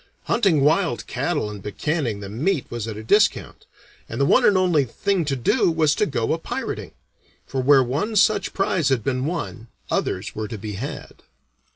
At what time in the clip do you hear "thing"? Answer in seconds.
4.83-5.25